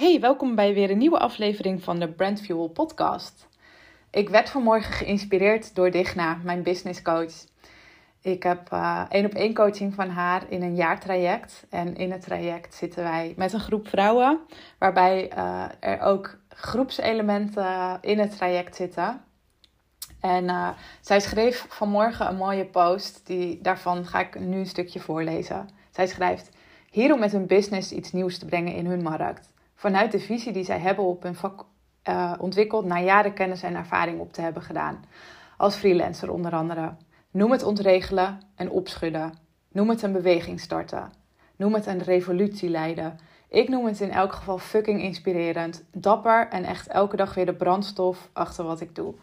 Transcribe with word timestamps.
Hey, 0.00 0.20
welkom 0.20 0.54
bij 0.54 0.74
weer 0.74 0.90
een 0.90 0.98
nieuwe 0.98 1.18
aflevering 1.18 1.82
van 1.82 1.98
de 1.98 2.08
Brand 2.08 2.40
Fuel 2.40 2.68
podcast. 2.68 3.48
Ik 4.10 4.28
werd 4.28 4.50
vanmorgen 4.50 4.92
geïnspireerd 4.92 5.74
door 5.74 5.90
Digna, 5.90 6.38
mijn 6.42 6.62
business 6.62 7.02
coach. 7.02 7.32
Ik 8.20 8.42
heb 8.42 8.72
uh, 8.72 9.04
één 9.08 9.24
op 9.24 9.34
één 9.34 9.54
coaching 9.54 9.94
van 9.94 10.08
haar 10.08 10.42
in 10.48 10.62
een 10.62 10.74
jaartraject. 10.74 11.66
En 11.70 11.96
in 11.96 12.12
het 12.12 12.22
traject 12.22 12.74
zitten 12.74 13.02
wij 13.02 13.34
met 13.36 13.52
een 13.52 13.60
groep 13.60 13.88
vrouwen, 13.88 14.40
waarbij 14.78 15.32
uh, 15.36 15.64
er 15.80 16.00
ook 16.00 16.38
groepselementen 16.48 17.98
in 18.00 18.18
het 18.18 18.36
traject 18.36 18.76
zitten. 18.76 19.22
En 20.20 20.44
uh, 20.44 20.68
zij 21.00 21.20
schreef 21.20 21.66
vanmorgen 21.68 22.28
een 22.28 22.36
mooie 22.36 22.66
post, 22.66 23.20
die, 23.26 23.60
daarvan 23.62 24.06
ga 24.06 24.20
ik 24.20 24.40
nu 24.40 24.58
een 24.58 24.66
stukje 24.66 25.00
voorlezen. 25.00 25.68
Zij 25.90 26.06
schrijft: 26.06 26.50
Hier 26.90 27.12
om 27.12 27.20
met 27.20 27.32
hun 27.32 27.46
business 27.46 27.92
iets 27.92 28.12
nieuws 28.12 28.38
te 28.38 28.46
brengen 28.46 28.74
in 28.74 28.86
hun 28.86 29.02
markt 29.02 29.50
vanuit 29.80 30.12
de 30.12 30.18
visie 30.18 30.52
die 30.52 30.64
zij 30.64 30.78
hebben 30.78 31.04
op 31.04 31.22
hun 31.22 31.34
vak 31.34 31.64
uh, 32.08 32.32
ontwikkeld, 32.38 32.84
na 32.84 33.00
jaren 33.00 33.32
kennis 33.32 33.62
en 33.62 33.74
ervaring 33.74 34.20
op 34.20 34.32
te 34.32 34.40
hebben 34.40 34.62
gedaan. 34.62 35.04
Als 35.56 35.76
freelancer 35.76 36.32
onder 36.32 36.52
andere. 36.52 36.94
Noem 37.30 37.50
het 37.50 37.62
ontregelen 37.62 38.40
en 38.54 38.70
opschudden. 38.70 39.32
Noem 39.72 39.88
het 39.88 40.02
een 40.02 40.12
beweging 40.12 40.60
starten. 40.60 41.12
Noem 41.56 41.74
het 41.74 41.86
een 41.86 42.02
revolutie 42.02 42.68
leiden. 42.68 43.18
Ik 43.48 43.68
noem 43.68 43.86
het 43.86 44.00
in 44.00 44.10
elk 44.10 44.32
geval 44.32 44.58
fucking 44.58 45.02
inspirerend, 45.02 45.84
dapper 45.92 46.48
en 46.48 46.64
echt 46.64 46.86
elke 46.86 47.16
dag 47.16 47.34
weer 47.34 47.46
de 47.46 47.54
brandstof 47.54 48.28
achter 48.32 48.64
wat 48.64 48.80
ik 48.80 48.94
doe. 48.94 49.14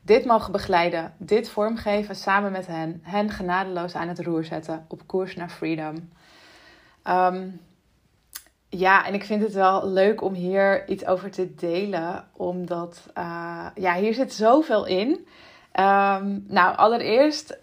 Dit 0.00 0.24
mogen 0.24 0.52
begeleiden, 0.52 1.14
dit 1.16 1.48
vormgeven 1.48 2.14
samen 2.14 2.52
met 2.52 2.66
hen, 2.66 3.00
hen 3.02 3.30
genadeloos 3.30 3.94
aan 3.94 4.08
het 4.08 4.20
roer 4.20 4.44
zetten, 4.44 4.84
op 4.88 5.06
koers 5.06 5.36
naar 5.36 5.50
freedom. 5.50 6.10
Um, 7.04 7.60
ja, 8.70 9.06
en 9.06 9.14
ik 9.14 9.24
vind 9.24 9.42
het 9.42 9.52
wel 9.52 9.88
leuk 9.88 10.22
om 10.22 10.34
hier 10.34 10.88
iets 10.88 11.06
over 11.06 11.30
te 11.30 11.54
delen, 11.54 12.28
omdat 12.32 13.06
uh, 13.18 13.66
ja, 13.74 13.94
hier 13.94 14.14
zit 14.14 14.32
zoveel 14.32 14.86
in. 14.86 15.08
Um, 15.08 16.44
nou, 16.48 16.76
allereerst 16.76 17.58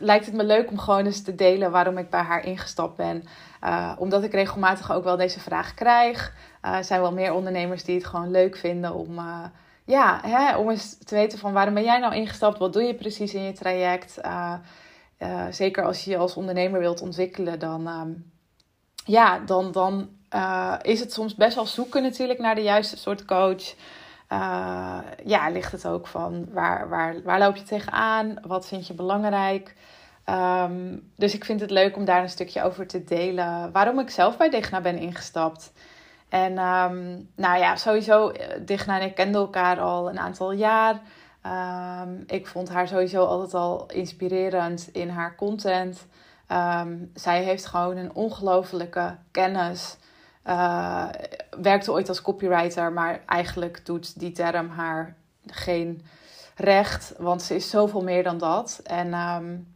lijkt 0.00 0.26
het 0.26 0.34
me 0.34 0.44
leuk 0.44 0.70
om 0.70 0.78
gewoon 0.78 1.04
eens 1.06 1.22
te 1.22 1.34
delen 1.34 1.70
waarom 1.70 1.98
ik 1.98 2.10
bij 2.10 2.20
haar 2.20 2.44
ingestapt 2.44 2.96
ben. 2.96 3.24
Uh, 3.62 3.92
omdat 3.98 4.22
ik 4.22 4.32
regelmatig 4.32 4.92
ook 4.92 5.04
wel 5.04 5.16
deze 5.16 5.40
vraag 5.40 5.74
krijg. 5.74 6.34
Uh, 6.64 6.76
er 6.76 6.84
zijn 6.84 7.00
wel 7.00 7.12
meer 7.12 7.32
ondernemers 7.32 7.84
die 7.84 7.94
het 7.94 8.06
gewoon 8.06 8.30
leuk 8.30 8.56
vinden 8.56 8.94
om, 8.94 9.20
ja, 9.84 10.20
hè, 10.22 10.56
om 10.56 10.70
eens 10.70 10.98
te 10.98 11.14
weten 11.14 11.38
van 11.38 11.52
waarom 11.52 11.74
ben 11.74 11.84
jij 11.84 11.98
nou 11.98 12.14
ingestapt? 12.14 12.58
Wat 12.58 12.72
doe 12.72 12.82
je 12.82 12.94
precies 12.94 13.34
in 13.34 13.42
je 13.42 13.52
traject? 13.52 14.20
zeker 15.50 15.84
als 15.84 16.04
je 16.04 16.10
je 16.10 16.16
als 16.16 16.36
ondernemer 16.36 16.80
wilt 16.80 17.00
ontwikkelen, 17.00 17.58
dan, 17.58 17.88
um, 17.88 18.32
ja, 19.04 19.38
dan, 19.38 19.72
dan 19.72 20.08
uh, 20.34 20.74
is 20.82 21.00
het 21.00 21.12
soms 21.12 21.34
best 21.34 21.54
wel 21.54 21.66
zoeken 21.66 22.02
natuurlijk 22.02 22.38
naar 22.38 22.54
de 22.54 22.62
juiste 22.62 22.96
soort 22.96 23.24
coach. 23.24 23.74
Uh, 24.32 24.98
ja, 25.24 25.48
ligt 25.48 25.72
het 25.72 25.86
ook 25.86 26.06
van 26.06 26.46
waar, 26.52 26.88
waar, 26.88 27.22
waar 27.22 27.38
loop 27.38 27.56
je 27.56 27.62
tegenaan? 27.62 28.36
Wat 28.46 28.66
vind 28.66 28.86
je 28.86 28.94
belangrijk? 28.94 29.74
Um, 30.30 31.10
dus 31.16 31.34
ik 31.34 31.44
vind 31.44 31.60
het 31.60 31.70
leuk 31.70 31.96
om 31.96 32.04
daar 32.04 32.22
een 32.22 32.28
stukje 32.28 32.62
over 32.62 32.86
te 32.86 33.04
delen. 33.04 33.72
Waarom 33.72 33.98
ik 33.98 34.10
zelf 34.10 34.36
bij 34.36 34.50
Digna 34.50 34.80
ben 34.80 34.98
ingestapt. 34.98 35.72
En 36.28 36.58
um, 36.58 37.28
nou 37.36 37.58
ja, 37.58 37.76
sowieso, 37.76 38.28
eh, 38.28 38.60
Digna 38.60 39.00
en 39.00 39.06
ik 39.06 39.14
kenden 39.14 39.40
elkaar 39.40 39.80
al 39.80 40.08
een 40.08 40.18
aantal 40.18 40.52
jaar. 40.52 41.00
Um, 42.02 42.24
ik 42.26 42.46
vond 42.46 42.68
haar 42.68 42.88
sowieso 42.88 43.24
altijd 43.24 43.54
al 43.54 43.86
inspirerend 43.86 44.88
in 44.92 45.08
haar 45.08 45.36
content. 45.36 46.06
Zij 47.14 47.42
heeft 47.42 47.66
gewoon 47.66 47.96
een 47.96 48.14
ongelofelijke 48.14 49.16
kennis 49.30 49.96
uh, 50.46 51.08
werkte 51.62 51.92
ooit 51.92 52.08
als 52.08 52.22
copywriter, 52.22 52.92
maar 52.92 53.20
eigenlijk 53.26 53.86
doet 53.86 54.20
die 54.20 54.32
term 54.32 54.68
haar 54.68 55.14
geen 55.46 56.06
recht, 56.56 57.14
want 57.18 57.42
ze 57.42 57.54
is 57.54 57.70
zoveel 57.70 58.02
meer 58.02 58.22
dan 58.22 58.38
dat. 58.38 58.80
En 58.84 59.14
um, 59.14 59.74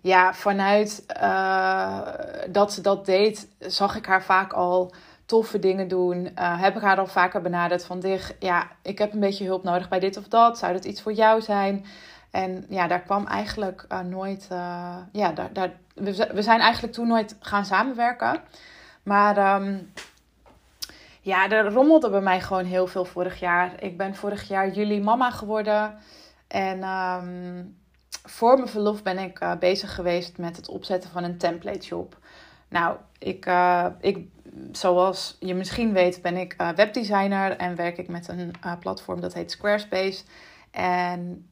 ja, 0.00 0.34
vanuit 0.34 1.04
uh, 1.22 2.08
dat 2.48 2.72
ze 2.72 2.80
dat 2.80 3.06
deed, 3.06 3.48
zag 3.58 3.96
ik 3.96 4.06
haar 4.06 4.22
vaak 4.22 4.52
al 4.52 4.94
toffe 5.26 5.58
dingen 5.58 5.88
doen. 5.88 6.16
Uh, 6.18 6.60
heb 6.60 6.76
ik 6.76 6.82
haar 6.82 6.98
al 6.98 7.06
vaker 7.06 7.40
benaderd 7.40 7.84
van 7.84 8.00
dich, 8.00 8.32
ja, 8.38 8.66
ik 8.82 8.98
heb 8.98 9.12
een 9.12 9.20
beetje 9.20 9.46
hulp 9.46 9.62
nodig 9.62 9.88
bij 9.88 10.00
dit 10.00 10.16
of 10.16 10.28
dat. 10.28 10.58
Zou 10.58 10.72
dat 10.72 10.84
iets 10.84 11.02
voor 11.02 11.12
jou 11.12 11.40
zijn? 11.40 11.84
En 12.30 12.66
ja, 12.68 12.86
daar 12.86 13.02
kwam 13.02 13.26
eigenlijk 13.26 13.86
nooit, 14.04 14.46
ja, 15.12 15.32
daar, 15.34 15.52
daar, 15.52 15.72
we 16.34 16.42
zijn 16.42 16.60
eigenlijk 16.60 16.92
toen 16.92 17.08
nooit 17.08 17.36
gaan 17.40 17.64
samenwerken. 17.64 18.40
Maar 19.04 19.62
um, 19.62 19.92
ja, 21.20 21.50
er 21.50 21.72
rommelde 21.72 22.10
bij 22.10 22.20
mij 22.20 22.40
gewoon 22.40 22.64
heel 22.64 22.86
veel 22.86 23.04
vorig 23.04 23.40
jaar. 23.40 23.82
Ik 23.82 23.96
ben 23.96 24.14
vorig 24.14 24.48
jaar 24.48 24.70
juli 24.70 25.02
mama 25.02 25.30
geworden. 25.30 25.98
En 26.46 26.84
um, 26.84 27.76
voor 28.24 28.56
mijn 28.56 28.68
verlof 28.68 29.02
ben 29.02 29.18
ik 29.18 29.40
uh, 29.40 29.56
bezig 29.56 29.94
geweest 29.94 30.38
met 30.38 30.56
het 30.56 30.68
opzetten 30.68 31.10
van 31.10 31.24
een 31.24 31.38
template 31.38 31.86
shop. 31.86 32.18
Nou, 32.68 32.96
ik, 33.18 33.46
uh, 33.46 33.86
ik, 34.00 34.28
zoals 34.72 35.36
je 35.40 35.54
misschien 35.54 35.92
weet, 35.92 36.22
ben 36.22 36.36
ik 36.36 36.54
uh, 36.60 36.68
webdesigner 36.68 37.56
en 37.56 37.76
werk 37.76 37.98
ik 37.98 38.08
met 38.08 38.28
een 38.28 38.52
platform 38.80 39.20
dat 39.20 39.34
heet 39.34 39.50
Squarespace. 39.50 40.24
En 40.70 41.48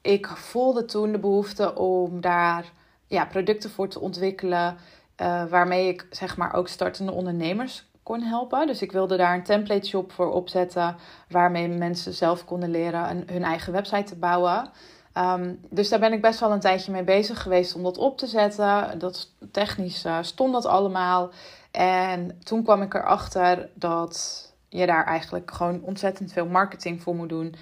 ik 0.00 0.26
voelde 0.26 0.84
toen 0.84 1.12
de 1.12 1.18
behoefte 1.18 1.74
om 1.74 2.20
daar 2.20 2.72
ja, 3.06 3.24
producten 3.24 3.70
voor 3.70 3.88
te 3.88 4.00
ontwikkelen. 4.00 4.76
Uh, 5.22 5.44
waarmee 5.44 5.88
ik 5.88 6.06
zeg 6.10 6.36
maar 6.36 6.54
ook 6.54 6.68
startende 6.68 7.12
ondernemers 7.12 7.86
kon 8.02 8.22
helpen. 8.22 8.66
Dus 8.66 8.82
ik 8.82 8.92
wilde 8.92 9.16
daar 9.16 9.34
een 9.34 9.42
template 9.42 9.86
shop 9.86 10.12
voor 10.12 10.32
opzetten. 10.32 10.96
Waarmee 11.28 11.68
mensen 11.68 12.12
zelf 12.12 12.44
konden 12.44 12.70
leren 12.70 13.10
een, 13.10 13.24
hun 13.26 13.44
eigen 13.44 13.72
website 13.72 14.02
te 14.02 14.16
bouwen. 14.16 14.70
Um, 15.18 15.60
dus 15.70 15.88
daar 15.88 15.98
ben 15.98 16.12
ik 16.12 16.20
best 16.20 16.40
wel 16.40 16.52
een 16.52 16.60
tijdje 16.60 16.92
mee 16.92 17.04
bezig 17.04 17.42
geweest 17.42 17.74
om 17.74 17.82
dat 17.82 17.98
op 17.98 18.18
te 18.18 18.26
zetten. 18.26 18.98
Dat, 18.98 19.30
technisch 19.50 20.04
uh, 20.04 20.18
stond 20.20 20.52
dat 20.52 20.66
allemaal. 20.66 21.30
En 21.70 22.38
toen 22.42 22.62
kwam 22.62 22.82
ik 22.82 22.94
erachter 22.94 23.68
dat 23.74 24.44
je 24.68 24.86
daar 24.86 25.04
eigenlijk 25.04 25.50
gewoon 25.50 25.82
ontzettend 25.82 26.32
veel 26.32 26.46
marketing 26.46 27.02
voor 27.02 27.14
moet 27.14 27.28
doen. 27.28 27.54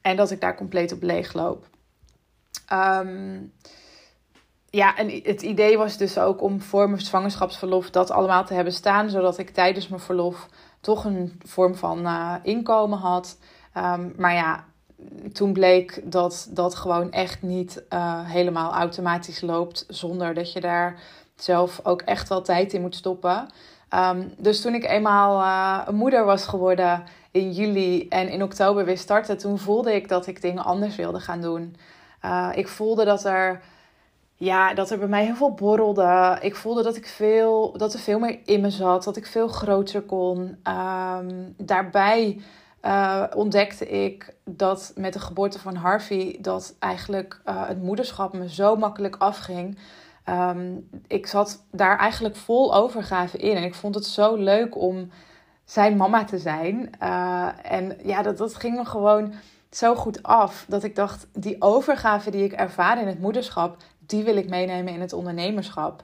En 0.00 0.16
dat 0.16 0.30
ik 0.30 0.40
daar 0.40 0.56
compleet 0.56 0.92
op 0.92 1.02
leeg 1.02 1.32
loop. 1.32 1.66
Um, 2.72 3.52
ja, 4.70 4.96
en 4.96 5.20
het 5.22 5.42
idee 5.42 5.78
was 5.78 5.96
dus 5.96 6.18
ook 6.18 6.42
om 6.42 6.60
voor 6.60 6.90
mijn 6.90 7.00
zwangerschapsverlof 7.02 7.90
dat 7.90 8.10
allemaal 8.10 8.44
te 8.44 8.54
hebben 8.54 8.72
staan, 8.72 9.10
zodat 9.10 9.38
ik 9.38 9.50
tijdens 9.50 9.88
mijn 9.88 10.00
verlof 10.00 10.48
toch 10.80 11.04
een 11.04 11.40
vorm 11.44 11.74
van 11.74 11.98
uh, 11.98 12.34
inkomen 12.42 12.98
had. 12.98 13.38
Um, 13.76 14.14
maar 14.16 14.34
ja, 14.34 14.64
toen 15.32 15.52
bleek 15.52 16.00
dat 16.04 16.48
dat 16.50 16.74
gewoon 16.74 17.12
echt 17.12 17.42
niet 17.42 17.82
uh, 17.92 18.20
helemaal 18.30 18.72
automatisch 18.72 19.40
loopt, 19.40 19.84
zonder 19.88 20.34
dat 20.34 20.52
je 20.52 20.60
daar 20.60 21.00
zelf 21.36 21.80
ook 21.82 22.02
echt 22.02 22.28
wel 22.28 22.42
tijd 22.42 22.72
in 22.72 22.80
moet 22.80 22.94
stoppen. 22.94 23.48
Um, 23.94 24.32
dus 24.36 24.60
toen 24.60 24.74
ik 24.74 24.84
eenmaal 24.84 25.40
uh, 25.40 25.82
een 25.86 25.94
moeder 25.94 26.24
was 26.24 26.46
geworden 26.46 27.04
in 27.30 27.52
juli 27.52 28.08
en 28.08 28.28
in 28.28 28.42
oktober 28.42 28.84
weer 28.84 28.98
startte, 28.98 29.36
toen 29.36 29.58
voelde 29.58 29.94
ik 29.94 30.08
dat 30.08 30.26
ik 30.26 30.42
dingen 30.42 30.64
anders 30.64 30.96
wilde 30.96 31.20
gaan 31.20 31.40
doen. 31.40 31.76
ik 32.54 32.68
voelde 32.68 33.04
dat 33.04 33.24
er 33.24 33.60
ja, 34.38 34.74
dat 34.74 34.90
er 34.90 34.98
bij 34.98 35.08
mij 35.08 35.24
heel 35.24 35.34
veel 35.34 35.54
borrelde. 35.54 36.38
Ik 36.40 36.56
voelde 36.56 36.82
dat, 36.82 36.96
ik 36.96 37.06
veel, 37.06 37.72
dat 37.76 37.92
er 37.92 37.98
veel 37.98 38.18
meer 38.18 38.38
in 38.44 38.60
me 38.60 38.70
zat. 38.70 39.04
Dat 39.04 39.16
ik 39.16 39.26
veel 39.26 39.48
groter 39.48 40.02
kon. 40.02 40.38
Um, 40.38 41.54
daarbij 41.56 42.40
uh, 42.82 43.24
ontdekte 43.34 43.88
ik 43.88 44.34
dat 44.44 44.92
met 44.96 45.12
de 45.12 45.18
geboorte 45.18 45.58
van 45.58 45.74
Harvey... 45.74 46.38
dat 46.40 46.76
eigenlijk 46.78 47.40
uh, 47.46 47.68
het 47.68 47.82
moederschap 47.82 48.32
me 48.32 48.48
zo 48.50 48.76
makkelijk 48.76 49.16
afging. 49.16 49.78
Um, 50.28 50.88
ik 51.06 51.26
zat 51.26 51.64
daar 51.70 51.98
eigenlijk 51.98 52.36
vol 52.36 52.74
overgave 52.74 53.38
in. 53.38 53.56
En 53.56 53.62
ik 53.62 53.74
vond 53.74 53.94
het 53.94 54.06
zo 54.06 54.34
leuk 54.36 54.76
om 54.76 55.10
zijn 55.64 55.96
mama 55.96 56.24
te 56.24 56.38
zijn. 56.38 56.90
Uh, 57.02 57.48
en 57.62 57.96
ja, 58.02 58.22
dat, 58.22 58.38
dat 58.38 58.54
ging 58.54 58.76
me 58.76 58.84
gewoon 58.84 59.32
zo 59.70 59.94
goed 59.94 60.22
af. 60.22 60.64
Dat 60.68 60.84
ik 60.84 60.96
dacht, 60.96 61.26
die 61.32 61.56
overgave 61.58 62.30
die 62.30 62.44
ik 62.44 62.52
ervaar 62.52 63.00
in 63.00 63.06
het 63.06 63.20
moederschap 63.20 63.76
die 64.08 64.24
wil 64.24 64.36
ik 64.36 64.48
meenemen 64.48 64.92
in 64.92 65.00
het 65.00 65.12
ondernemerschap. 65.12 66.02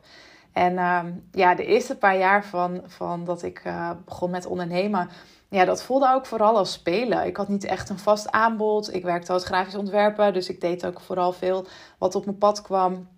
En 0.52 0.72
uh, 0.72 1.00
ja, 1.32 1.54
de 1.54 1.64
eerste 1.64 1.96
paar 1.96 2.18
jaar 2.18 2.44
van, 2.44 2.82
van 2.86 3.24
dat 3.24 3.42
ik 3.42 3.62
uh, 3.66 3.90
begon 4.04 4.30
met 4.30 4.46
ondernemen, 4.46 5.08
ja, 5.48 5.64
dat 5.64 5.82
voelde 5.82 6.12
ook 6.14 6.26
vooral 6.26 6.56
als 6.56 6.72
spelen. 6.72 7.26
Ik 7.26 7.36
had 7.36 7.48
niet 7.48 7.64
echt 7.64 7.88
een 7.88 7.98
vast 7.98 8.30
aanbod. 8.30 8.94
Ik 8.94 9.02
werkte 9.02 9.32
als 9.32 9.44
grafisch 9.44 9.74
ontwerper, 9.74 10.32
dus 10.32 10.48
ik 10.48 10.60
deed 10.60 10.86
ook 10.86 11.00
vooral 11.00 11.32
veel 11.32 11.66
wat 11.98 12.14
op 12.14 12.24
mijn 12.24 12.38
pad 12.38 12.62
kwam. 12.62 13.08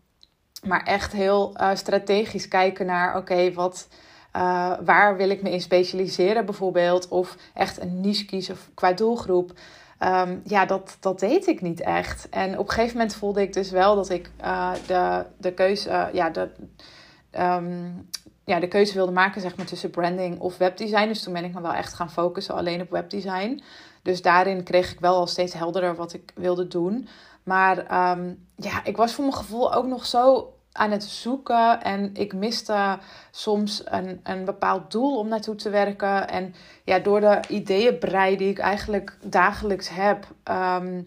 Maar 0.66 0.82
echt 0.82 1.12
heel 1.12 1.54
uh, 1.60 1.70
strategisch 1.74 2.48
kijken 2.48 2.86
naar, 2.86 3.16
oké, 3.16 3.52
wat... 3.52 3.88
Uh, 4.36 4.72
waar 4.84 5.16
wil 5.16 5.30
ik 5.30 5.42
me 5.42 5.50
in 5.50 5.60
specialiseren 5.60 6.44
bijvoorbeeld? 6.44 7.08
Of 7.08 7.36
echt 7.54 7.80
een 7.80 8.00
niche 8.00 8.24
kiezen 8.24 8.56
qua 8.74 8.92
doelgroep. 8.92 9.52
Um, 10.00 10.40
ja, 10.44 10.66
dat, 10.66 10.96
dat 11.00 11.20
deed 11.20 11.46
ik 11.46 11.60
niet 11.60 11.80
echt. 11.80 12.28
En 12.28 12.58
op 12.58 12.66
een 12.66 12.72
gegeven 12.72 12.96
moment 12.96 13.14
voelde 13.14 13.40
ik 13.42 13.52
dus 13.52 13.70
wel 13.70 13.94
dat 13.94 14.10
ik 14.10 14.30
uh, 14.40 14.72
de, 14.86 15.24
de 15.36 15.52
keuze, 15.52 15.88
uh, 15.88 16.06
ja, 16.12 16.30
de, 16.30 16.50
um, 17.38 18.08
ja, 18.44 18.60
de 18.60 18.68
keuze 18.68 18.94
wilde 18.94 19.12
maken 19.12 19.40
zeg 19.40 19.56
maar, 19.56 19.66
tussen 19.66 19.90
branding 19.90 20.40
of 20.40 20.56
webdesign. 20.56 21.06
Dus 21.06 21.22
toen 21.22 21.32
ben 21.32 21.44
ik 21.44 21.54
me 21.54 21.60
wel 21.60 21.72
echt 21.72 21.94
gaan 21.94 22.10
focussen 22.10 22.54
alleen 22.54 22.80
op 22.80 22.90
webdesign. 22.90 23.62
Dus 24.02 24.22
daarin 24.22 24.62
kreeg 24.62 24.92
ik 24.92 25.00
wel 25.00 25.14
al 25.14 25.26
steeds 25.26 25.52
helderder 25.54 25.94
wat 25.94 26.12
ik 26.12 26.32
wilde 26.34 26.68
doen. 26.68 27.08
Maar 27.42 27.86
ehm, 27.86 28.32
ja, 28.56 28.84
ik 28.84 28.96
was 28.96 29.12
voor 29.12 29.24
mijn 29.24 29.36
gevoel 29.36 29.74
ook 29.74 29.86
nog 29.86 30.06
zo 30.06 30.52
aan 30.76 30.90
het 30.90 31.04
zoeken. 31.04 31.82
En 31.82 32.10
ik 32.14 32.32
miste 32.32 32.98
soms 33.30 33.82
een, 33.84 34.20
een 34.22 34.44
bepaald 34.44 34.90
doel 34.90 35.18
om 35.18 35.28
naartoe 35.28 35.54
te 35.54 35.70
werken. 35.70 36.28
En 36.28 36.54
ja, 36.84 36.98
door 36.98 37.20
de 37.20 37.40
ideeënbrei 37.48 38.36
die 38.36 38.48
ik 38.48 38.58
eigenlijk 38.58 39.16
dagelijks 39.22 39.88
heb, 39.88 40.26
ehm, 40.42 41.02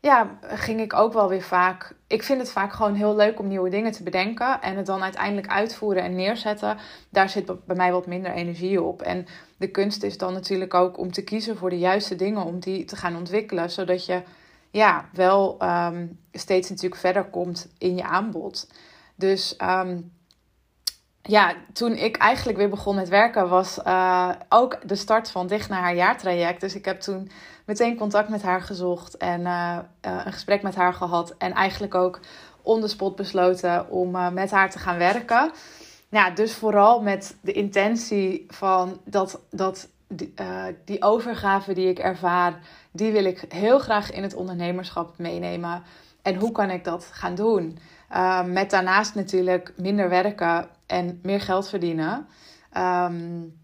ja, 0.00 0.30
ging 0.42 0.80
ik 0.80 0.94
ook 0.94 1.12
wel 1.12 1.28
weer 1.28 1.42
vaak. 1.42 1.94
Ik 2.06 2.22
vind 2.22 2.40
het 2.40 2.50
vaak 2.50 2.72
gewoon 2.72 2.94
heel 2.94 3.16
leuk 3.16 3.38
om 3.38 3.48
nieuwe 3.48 3.70
dingen 3.70 3.92
te 3.92 4.02
bedenken. 4.02 4.60
En 4.60 4.76
het 4.76 4.86
dan 4.86 5.02
uiteindelijk 5.02 5.48
uitvoeren 5.48 6.02
en 6.02 6.14
neerzetten. 6.14 6.76
Daar 7.08 7.28
zit 7.28 7.66
bij 7.66 7.76
mij 7.76 7.92
wat 7.92 8.06
minder 8.06 8.32
energie 8.32 8.82
op. 8.82 9.02
En 9.02 9.26
de 9.56 9.68
kunst 9.68 10.02
is 10.02 10.18
dan 10.18 10.32
natuurlijk 10.32 10.74
ook 10.74 10.98
om 10.98 11.12
te 11.12 11.24
kiezen 11.24 11.56
voor 11.56 11.70
de 11.70 11.78
juiste 11.78 12.16
dingen. 12.16 12.44
Om 12.44 12.58
die 12.58 12.84
te 12.84 12.96
gaan 12.96 13.16
ontwikkelen. 13.16 13.70
Zodat 13.70 14.06
je 14.06 14.22
ja, 14.70 15.08
wel 15.12 15.56
ehm, 15.58 16.06
steeds 16.32 16.68
natuurlijk 16.68 17.00
verder 17.00 17.24
komt 17.24 17.68
in 17.78 17.96
je 17.96 18.04
aanbod. 18.04 18.68
Dus 19.14 19.56
ehm, 19.56 19.98
ja, 21.22 21.54
toen 21.72 21.92
ik 21.92 22.16
eigenlijk 22.16 22.58
weer 22.58 22.68
begon 22.68 22.94
met 22.94 23.08
werken, 23.08 23.48
was 23.48 23.78
uh, 23.86 24.30
ook 24.48 24.88
de 24.88 24.94
start 24.94 25.30
van 25.30 25.46
Dicht 25.46 25.68
naar 25.68 25.80
haar 25.80 25.94
jaartraject. 25.94 26.60
Dus 26.60 26.74
ik 26.74 26.84
heb 26.84 27.00
toen 27.00 27.30
meteen 27.66 27.96
contact 27.96 28.28
met 28.28 28.42
haar 28.42 28.60
gezocht 28.60 29.16
en 29.16 29.40
uh, 29.40 29.78
uh, 30.06 30.22
een 30.24 30.32
gesprek 30.32 30.62
met 30.62 30.74
haar 30.74 30.94
gehad. 30.94 31.34
En 31.38 31.52
eigenlijk 31.52 31.94
ook 31.94 32.20
on 32.62 32.80
the 32.80 32.88
spot 32.88 33.16
besloten 33.16 33.90
om 33.90 34.34
met 34.34 34.50
haar 34.50 34.70
te 34.70 34.78
gaan 34.78 34.98
werken. 34.98 35.50
Ja, 36.08 36.30
dus 36.30 36.54
vooral 36.54 37.02
met 37.02 37.36
de 37.40 37.52
intentie 37.52 38.44
van 38.48 39.00
dat, 39.04 39.40
dat 39.50 39.88
die, 40.08 40.34
die 40.84 41.02
overgave 41.02 41.72
die 41.72 41.88
ik 41.88 41.98
ervaar, 41.98 42.60
die 42.90 43.12
wil 43.12 43.24
ik 43.24 43.44
heel 43.48 43.78
graag 43.78 44.10
in 44.10 44.22
het 44.22 44.34
ondernemerschap 44.34 45.18
meenemen. 45.18 45.82
En 46.22 46.34
hoe 46.34 46.52
kan 46.52 46.70
ik 46.70 46.84
dat 46.84 47.08
gaan 47.12 47.34
doen? 47.34 47.78
Uh, 48.12 48.44
met 48.44 48.70
daarnaast 48.70 49.14
natuurlijk 49.14 49.72
minder 49.76 50.08
werken 50.08 50.68
en 50.86 51.18
meer 51.22 51.40
geld 51.40 51.68
verdienen. 51.68 52.26
Um, 52.76 53.60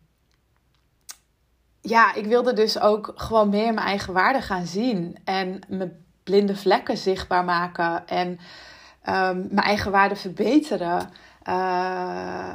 ja, 1.80 2.14
ik 2.14 2.26
wilde 2.26 2.52
dus 2.52 2.80
ook 2.80 3.12
gewoon 3.14 3.48
meer 3.48 3.74
mijn 3.74 3.86
eigen 3.86 4.12
waarde 4.12 4.40
gaan 4.40 4.66
zien. 4.66 5.16
En 5.24 5.60
mijn 5.68 6.04
blinde 6.22 6.56
vlekken 6.56 6.96
zichtbaar 6.96 7.44
maken. 7.44 8.06
En 8.06 8.28
um, 8.28 9.46
mijn 9.50 9.66
eigen 9.66 9.90
waarde 9.90 10.16
verbeteren. 10.16 11.10
Uh, 11.48 12.50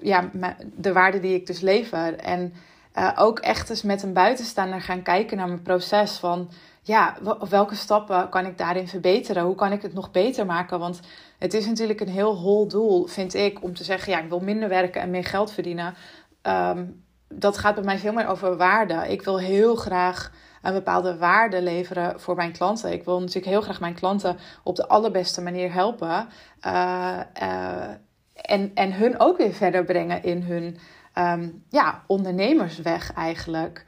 ja, 0.00 0.30
de 0.74 0.92
waarde 0.92 1.20
die 1.20 1.34
ik 1.34 1.46
dus 1.46 1.60
lever. 1.60 2.16
En 2.16 2.54
uh, 2.98 3.12
ook 3.16 3.38
echt 3.38 3.70
eens 3.70 3.82
met 3.82 4.02
een 4.02 4.12
buitenstaander 4.12 4.80
gaan 4.80 5.02
kijken 5.02 5.36
naar 5.36 5.48
mijn 5.48 5.62
proces. 5.62 6.18
Van 6.18 6.50
ja, 6.82 7.16
welke 7.48 7.74
stappen 7.74 8.28
kan 8.28 8.46
ik 8.46 8.58
daarin 8.58 8.88
verbeteren? 8.88 9.44
Hoe 9.44 9.54
kan 9.54 9.72
ik 9.72 9.82
het 9.82 9.94
nog 9.94 10.10
beter 10.10 10.46
maken? 10.46 10.78
Want 10.78 11.00
het 11.38 11.54
is 11.54 11.66
natuurlijk 11.66 12.00
een 12.00 12.08
heel 12.08 12.36
hol 12.36 12.68
doel, 12.68 13.06
vind 13.06 13.34
ik, 13.34 13.62
om 13.62 13.74
te 13.74 13.84
zeggen: 13.84 14.12
ja, 14.12 14.20
ik 14.20 14.28
wil 14.28 14.40
minder 14.40 14.68
werken 14.68 15.00
en 15.00 15.10
meer 15.10 15.24
geld 15.24 15.52
verdienen. 15.52 15.94
Um, 16.42 17.04
dat 17.28 17.58
gaat 17.58 17.74
bij 17.74 17.84
mij 17.84 17.98
veel 17.98 18.12
meer 18.12 18.26
over 18.26 18.56
waarde. 18.56 19.08
Ik 19.08 19.22
wil 19.22 19.38
heel 19.38 19.76
graag 19.76 20.32
een 20.62 20.72
bepaalde 20.72 21.16
waarde 21.16 21.62
leveren 21.62 22.20
voor 22.20 22.34
mijn 22.34 22.52
klanten. 22.52 22.92
Ik 22.92 23.04
wil 23.04 23.20
natuurlijk 23.20 23.46
heel 23.46 23.60
graag 23.60 23.80
mijn 23.80 23.94
klanten 23.94 24.36
op 24.62 24.76
de 24.76 24.88
allerbeste 24.88 25.42
manier 25.42 25.72
helpen. 25.72 26.28
Uh, 26.66 27.20
uh, 27.42 27.88
en, 28.34 28.70
en 28.74 28.92
hun 28.92 29.20
ook 29.20 29.36
weer 29.36 29.52
verder 29.52 29.84
brengen 29.84 30.22
in 30.22 30.42
hun 30.42 30.78
um, 31.18 31.64
ja, 31.68 32.02
ondernemersweg 32.06 33.12
eigenlijk. 33.12 33.84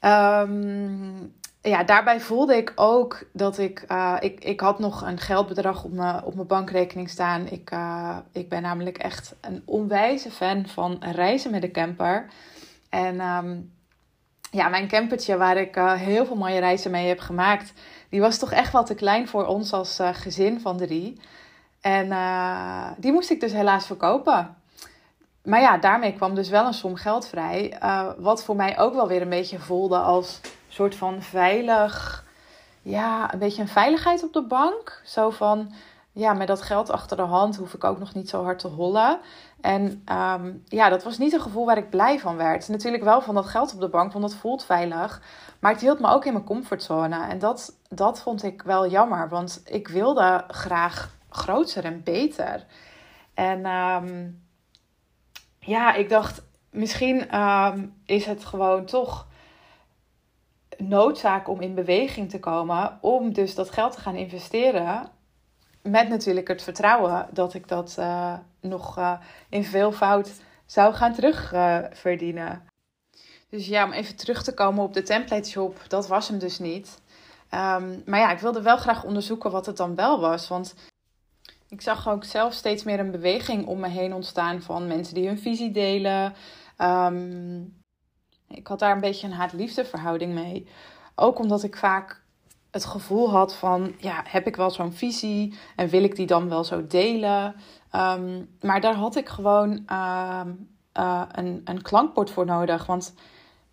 Um, 0.00 1.36
ja, 1.62 1.84
daarbij 1.84 2.20
voelde 2.20 2.56
ik 2.56 2.72
ook 2.74 3.22
dat 3.32 3.58
ik, 3.58 3.84
uh, 3.88 4.16
ik, 4.20 4.44
ik 4.44 4.60
had 4.60 4.78
nog 4.78 5.02
een 5.02 5.18
geldbedrag 5.18 5.84
op 5.84 5.92
mijn, 5.92 6.24
op 6.24 6.34
mijn 6.34 6.46
bankrekening 6.46 7.08
staan. 7.10 7.46
Ik, 7.46 7.70
uh, 7.70 8.16
ik 8.32 8.48
ben 8.48 8.62
namelijk 8.62 8.98
echt 8.98 9.34
een 9.40 9.62
onwijze 9.64 10.30
fan 10.30 10.66
van 10.66 10.96
reizen 11.00 11.50
met 11.50 11.62
de 11.62 11.70
camper. 11.70 12.26
En 12.88 13.20
um, 13.20 13.72
ja, 14.50 14.68
mijn 14.68 14.88
campertje 14.88 15.36
waar 15.36 15.56
ik 15.56 15.76
uh, 15.76 15.92
heel 15.92 16.26
veel 16.26 16.36
mooie 16.36 16.58
reizen 16.58 16.90
mee 16.90 17.08
heb 17.08 17.20
gemaakt, 17.20 17.72
die 18.08 18.20
was 18.20 18.38
toch 18.38 18.52
echt 18.52 18.72
wel 18.72 18.84
te 18.84 18.94
klein 18.94 19.28
voor 19.28 19.46
ons 19.46 19.72
als 19.72 19.98
gezin 20.12 20.60
van 20.60 20.76
drie. 20.76 21.20
En 21.80 22.08
die 22.96 23.12
moest 23.12 23.30
ik 23.30 23.40
dus 23.40 23.52
helaas 23.52 23.86
verkopen. 23.86 24.56
Maar 25.42 25.60
ja, 25.60 25.78
daarmee 25.78 26.12
kwam 26.12 26.34
dus 26.34 26.48
wel 26.48 26.66
een 26.66 26.74
som 26.74 26.96
geld 26.96 27.28
vrij. 27.28 27.78
wat 28.18 28.44
voor 28.44 28.56
mij 28.56 28.78
ook 28.78 28.94
wel 28.94 29.08
weer 29.08 29.22
een 29.22 29.28
beetje 29.28 29.58
voelde 29.58 29.98
als 29.98 30.40
soort 30.68 30.94
van 30.94 31.22
veilig, 31.22 32.24
ja, 32.82 33.32
een 33.32 33.38
beetje 33.38 33.62
een 33.62 33.68
veiligheid 33.68 34.24
op 34.24 34.32
de 34.32 34.46
bank. 34.46 35.00
Zo 35.04 35.30
van, 35.30 35.72
ja, 36.12 36.32
met 36.32 36.46
dat 36.46 36.62
geld 36.62 36.90
achter 36.90 37.16
de 37.16 37.22
hand 37.22 37.56
hoef 37.56 37.74
ik 37.74 37.84
ook 37.84 37.98
nog 37.98 38.14
niet 38.14 38.28
zo 38.28 38.42
hard 38.42 38.58
te 38.58 38.68
hollen. 38.68 39.18
En 39.60 40.04
um, 40.12 40.62
ja, 40.66 40.88
dat 40.88 41.02
was 41.02 41.18
niet 41.18 41.32
een 41.32 41.40
gevoel 41.40 41.66
waar 41.66 41.76
ik 41.76 41.90
blij 41.90 42.18
van 42.18 42.36
werd. 42.36 42.68
Natuurlijk 42.68 43.04
wel 43.04 43.20
van 43.20 43.34
dat 43.34 43.46
geld 43.46 43.74
op 43.74 43.80
de 43.80 43.88
bank, 43.88 44.12
want 44.12 44.24
dat 44.24 44.34
voelt 44.34 44.64
veilig. 44.64 45.22
Maar 45.58 45.72
het 45.72 45.80
hield 45.80 46.00
me 46.00 46.08
ook 46.08 46.24
in 46.24 46.32
mijn 46.32 46.44
comfortzone. 46.44 47.26
En 47.26 47.38
dat, 47.38 47.76
dat 47.88 48.20
vond 48.20 48.42
ik 48.42 48.62
wel 48.62 48.88
jammer, 48.88 49.28
want 49.28 49.62
ik 49.64 49.88
wilde 49.88 50.44
graag 50.48 51.16
groter 51.30 51.84
en 51.84 52.02
beter. 52.02 52.66
En 53.34 53.66
um, 53.66 54.42
ja, 55.68 55.94
ik 55.94 56.08
dacht, 56.08 56.42
misschien 56.70 57.40
um, 57.40 57.94
is 58.06 58.26
het 58.26 58.44
gewoon 58.44 58.84
toch 58.84 59.26
noodzaak 60.76 61.48
om 61.48 61.60
in 61.60 61.74
beweging 61.74 62.30
te 62.30 62.40
komen. 62.40 62.98
Om 63.00 63.32
dus 63.32 63.54
dat 63.54 63.70
geld 63.70 63.92
te 63.92 64.00
gaan 64.00 64.14
investeren. 64.16 65.10
Met 65.82 66.08
natuurlijk 66.08 66.48
het 66.48 66.62
vertrouwen 66.62 67.26
dat 67.32 67.54
ik 67.54 67.68
dat 67.68 67.96
uh, 67.98 68.34
nog 68.60 68.98
uh, 68.98 69.12
in 69.48 69.64
veelvoud 69.64 70.32
zou 70.66 70.94
gaan 70.94 71.12
terugverdienen. 71.12 72.62
Dus 73.50 73.66
ja, 73.66 73.84
om 73.84 73.92
even 73.92 74.16
terug 74.16 74.42
te 74.42 74.54
komen 74.54 74.84
op 74.84 74.92
de 74.92 75.02
template 75.02 75.50
shop, 75.50 75.80
dat 75.88 76.08
was 76.08 76.28
hem 76.28 76.38
dus 76.38 76.58
niet. 76.58 77.00
Um, 77.54 78.02
maar 78.06 78.20
ja, 78.20 78.30
ik 78.30 78.38
wilde 78.38 78.62
wel 78.62 78.76
graag 78.76 79.04
onderzoeken 79.04 79.50
wat 79.50 79.66
het 79.66 79.76
dan 79.76 79.94
wel 79.94 80.20
was. 80.20 80.48
Want 80.48 80.74
ik 81.68 81.80
zag 81.80 82.08
ook 82.08 82.24
zelf 82.24 82.52
steeds 82.52 82.84
meer 82.84 83.00
een 83.00 83.10
beweging 83.10 83.66
om 83.66 83.80
me 83.80 83.88
heen 83.88 84.14
ontstaan 84.14 84.62
van 84.62 84.86
mensen 84.86 85.14
die 85.14 85.26
hun 85.26 85.38
visie 85.38 85.70
delen. 85.70 86.34
Um, 86.78 87.76
ik 88.48 88.66
had 88.66 88.78
daar 88.78 88.94
een 88.94 89.00
beetje 89.00 89.26
een 89.26 89.32
haat-liefde 89.32 89.84
verhouding 89.84 90.34
mee. 90.34 90.68
Ook 91.14 91.38
omdat 91.38 91.62
ik 91.62 91.76
vaak 91.76 92.22
het 92.70 92.84
gevoel 92.84 93.30
had 93.30 93.56
van, 93.56 93.94
ja, 93.98 94.22
heb 94.24 94.46
ik 94.46 94.56
wel 94.56 94.70
zo'n 94.70 94.92
visie 94.92 95.58
en 95.76 95.88
wil 95.88 96.02
ik 96.02 96.16
die 96.16 96.26
dan 96.26 96.48
wel 96.48 96.64
zo 96.64 96.86
delen? 96.86 97.54
Um, 97.92 98.56
maar 98.60 98.80
daar 98.80 98.94
had 98.94 99.16
ik 99.16 99.28
gewoon 99.28 99.82
uh, 99.86 100.40
uh, 100.98 101.22
een, 101.32 101.60
een 101.64 101.82
klankbord 101.82 102.30
voor 102.30 102.46
nodig. 102.46 102.86
Want 102.86 103.14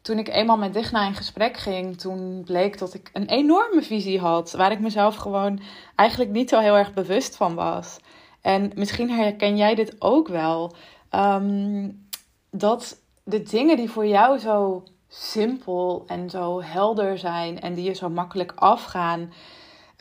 toen 0.06 0.20
ik 0.20 0.28
eenmaal 0.28 0.58
met 0.58 0.74
Digna 0.74 1.08
in 1.08 1.14
gesprek 1.14 1.58
ging, 1.58 1.98
toen 1.98 2.44
bleek 2.44 2.78
dat 2.78 2.94
ik 2.94 3.10
een 3.14 3.26
enorme 3.26 3.82
visie 3.82 4.20
had. 4.20 4.52
Waar 4.52 4.72
ik 4.72 4.80
mezelf 4.80 5.16
gewoon 5.16 5.60
eigenlijk 5.96 6.32
niet 6.32 6.50
zo 6.50 6.60
heel 6.60 6.78
erg 6.78 6.94
bewust 6.94 7.36
van 7.36 7.56
was. 7.56 7.98
En 8.42 8.72
misschien 8.76 9.12
herken 9.12 9.58
jij 9.58 9.76
dit 9.76 9.96
ook 10.00 10.28
wel. 10.28 10.76
Um, 11.12 12.08
dat 12.50 13.02
de 13.24 13.44
dingen 13.44 13.78
die 13.78 13.90
voor 13.90 14.08
jou 14.08 14.38
zo 14.40 14.84
simpel 15.08 16.04
en 16.08 16.30
zo 16.30 16.62
helder 16.62 17.18
zijn 17.18 17.60
en 17.60 17.74
die 17.74 17.84
je 17.84 17.94
zo 17.94 18.10
makkelijk 18.10 18.52
afgaan, 18.56 19.34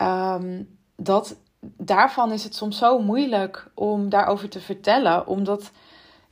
um, 0.03 0.79
dat, 0.97 1.37
daarvan 1.77 2.33
is 2.33 2.45
het 2.45 2.55
soms 2.55 2.79
zo 2.79 2.99
moeilijk 2.99 3.71
om 3.75 4.09
daarover 4.09 4.49
te 4.49 4.61
vertellen. 4.61 5.27
Omdat, 5.27 5.71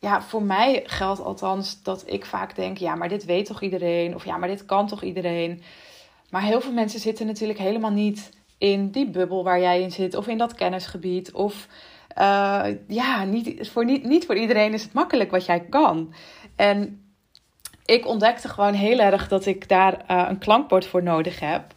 ja, 0.02 0.22
voor 0.22 0.42
mij 0.42 0.82
geldt 0.86 1.20
althans 1.20 1.82
dat 1.82 2.02
ik 2.06 2.24
vaak 2.24 2.56
denk: 2.56 2.78
ja, 2.78 2.94
maar 2.94 3.08
dit 3.08 3.24
weet 3.24 3.46
toch 3.46 3.62
iedereen? 3.62 4.14
Of 4.14 4.24
ja, 4.24 4.36
maar 4.36 4.48
dit 4.48 4.64
kan 4.64 4.86
toch 4.86 5.02
iedereen? 5.02 5.62
Maar 6.30 6.42
heel 6.42 6.60
veel 6.60 6.72
mensen 6.72 7.00
zitten 7.00 7.26
natuurlijk 7.26 7.58
helemaal 7.58 7.90
niet 7.90 8.30
in 8.58 8.90
die 8.90 9.10
bubbel 9.10 9.44
waar 9.44 9.60
jij 9.60 9.80
in 9.80 9.90
zit, 9.90 10.14
of 10.14 10.26
in 10.26 10.38
dat 10.38 10.54
kennisgebied. 10.54 11.32
Of 11.32 11.68
uh, 12.18 12.64
ja, 12.86 13.24
niet 13.24 13.70
voor, 13.70 13.84
niet, 13.84 14.04
niet 14.04 14.26
voor 14.26 14.36
iedereen 14.36 14.72
is 14.72 14.82
het 14.82 14.92
makkelijk 14.92 15.30
wat 15.30 15.46
jij 15.46 15.60
kan. 15.60 16.14
En 16.56 17.04
ik 17.84 18.06
ontdekte 18.06 18.48
gewoon 18.48 18.74
heel 18.74 18.98
erg 18.98 19.28
dat 19.28 19.46
ik 19.46 19.68
daar 19.68 20.04
uh, 20.10 20.26
een 20.28 20.38
klankbord 20.38 20.86
voor 20.86 21.02
nodig 21.02 21.40
heb. 21.40 21.74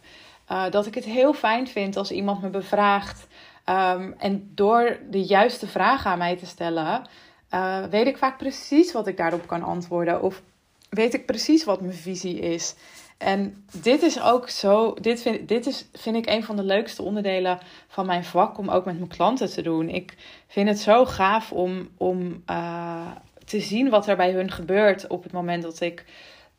Uh, 0.52 0.70
dat 0.70 0.86
ik 0.86 0.94
het 0.94 1.04
heel 1.04 1.32
fijn 1.32 1.68
vind 1.68 1.96
als 1.96 2.10
iemand 2.10 2.42
me 2.42 2.48
bevraagt. 2.48 3.26
Um, 3.68 4.14
en 4.18 4.50
door 4.54 4.98
de 5.10 5.22
juiste 5.24 5.66
vragen 5.66 6.10
aan 6.10 6.18
mij 6.18 6.36
te 6.36 6.46
stellen, 6.46 7.06
uh, 7.50 7.84
weet 7.84 8.06
ik 8.06 8.16
vaak 8.16 8.38
precies 8.38 8.92
wat 8.92 9.06
ik 9.06 9.16
daarop 9.16 9.46
kan 9.46 9.62
antwoorden. 9.62 10.22
Of 10.22 10.42
weet 10.90 11.14
ik 11.14 11.26
precies 11.26 11.64
wat 11.64 11.80
mijn 11.80 11.94
visie 11.94 12.38
is. 12.38 12.74
En 13.18 13.64
dit 13.80 14.02
is 14.02 14.22
ook 14.22 14.48
zo, 14.48 14.94
dit 15.00 15.22
vind, 15.22 15.48
dit 15.48 15.66
is, 15.66 15.88
vind 15.92 16.16
ik 16.16 16.26
een 16.28 16.44
van 16.44 16.56
de 16.56 16.62
leukste 16.62 17.02
onderdelen 17.02 17.58
van 17.88 18.06
mijn 18.06 18.24
vak 18.24 18.58
om 18.58 18.68
ook 18.68 18.84
met 18.84 18.98
mijn 18.98 19.08
klanten 19.08 19.50
te 19.50 19.62
doen. 19.62 19.88
Ik 19.88 20.14
vind 20.46 20.68
het 20.68 20.78
zo 20.78 21.04
gaaf 21.04 21.52
om, 21.52 21.88
om 21.96 22.42
uh, 22.50 23.10
te 23.44 23.60
zien 23.60 23.90
wat 23.90 24.06
er 24.06 24.16
bij 24.16 24.32
hun 24.32 24.50
gebeurt 24.50 25.06
op 25.06 25.22
het 25.22 25.32
moment 25.32 25.62
dat 25.62 25.80
ik 25.80 26.04